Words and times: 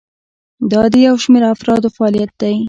دا 0.71 0.83
د 0.93 0.95
یو 1.07 1.15
شمیر 1.23 1.43
افرادو 1.53 1.93
فعالیت 1.95 2.31
دی. 2.41 2.55